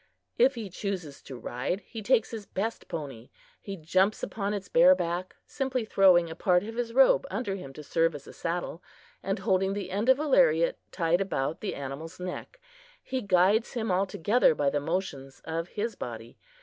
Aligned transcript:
If 0.35 0.55
he 0.55 0.71
chooses 0.71 1.21
to 1.21 1.37
ride, 1.37 1.81
he 1.81 2.01
takes 2.01 2.31
his 2.31 2.47
best 2.47 2.87
pony. 2.87 3.29
He 3.61 3.77
jumps 3.77 4.23
upon 4.23 4.51
its 4.51 4.67
bare 4.67 4.95
back, 4.95 5.35
simply 5.45 5.85
throwing 5.85 6.27
a 6.27 6.33
part 6.33 6.63
of 6.63 6.73
his 6.75 6.91
robe 6.91 7.27
under 7.29 7.53
him 7.53 7.71
to 7.73 7.83
serve 7.83 8.15
as 8.15 8.25
a 8.25 8.33
saddle, 8.33 8.81
and 9.21 9.37
holding 9.37 9.73
the 9.73 9.91
end 9.91 10.09
of 10.09 10.17
a 10.17 10.25
lariat 10.25 10.79
tied 10.91 11.21
about 11.21 11.61
the 11.61 11.75
animal's 11.75 12.19
neck. 12.19 12.59
He 13.03 13.21
guides 13.21 13.73
him 13.73 13.91
altogether 13.91 14.55
by 14.55 14.71
the 14.71 14.79
motions 14.79 15.39
of 15.45 15.67
his 15.67 15.93
body. 15.95 16.39